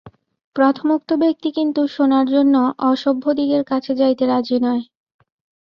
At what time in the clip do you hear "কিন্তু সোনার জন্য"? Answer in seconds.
1.51-2.55